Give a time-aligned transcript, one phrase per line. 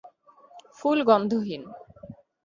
[0.77, 1.63] ফুল গন্ধ হীন।